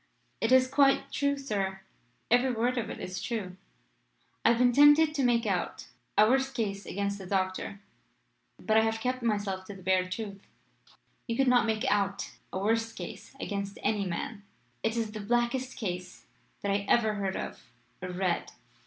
"It 0.41 0.51
is 0.51 0.67
quite 0.67 1.11
true, 1.11 1.37
sir; 1.37 1.81
every 2.31 2.51
word 2.51 2.79
of 2.79 2.89
it 2.89 2.99
is 2.99 3.21
true. 3.21 3.55
I 4.43 4.49
have 4.49 4.57
been 4.57 4.71
tempted 4.71 5.13
to 5.13 5.23
make 5.23 5.45
out 5.45 5.89
a 6.17 6.27
worse 6.27 6.51
case 6.51 6.87
against 6.87 7.19
the 7.19 7.27
doctor, 7.27 7.81
but 8.59 8.77
I 8.77 8.81
have 8.81 8.99
kept 8.99 9.21
myself 9.21 9.63
to 9.65 9.75
the 9.75 9.83
bare 9.83 10.09
truth." 10.09 10.41
"You 11.27 11.37
could 11.37 11.47
not 11.47 11.67
make 11.67 11.85
out 11.87 12.31
a 12.51 12.57
worse 12.57 12.91
case 12.93 13.35
against 13.39 13.77
any 13.83 14.07
man. 14.07 14.41
It 14.81 14.97
is 14.97 15.11
the 15.11 15.19
blackest 15.19 15.77
case 15.77 16.25
that 16.61 16.71
I 16.71 16.83
ever 16.89 17.13
heard 17.13 17.35
of 17.35 17.61
or 18.01 18.09
read. 18.09 18.49